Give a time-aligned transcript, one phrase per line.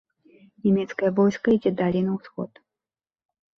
[0.63, 2.51] Нямецкае войска ідзе далей на ўсход.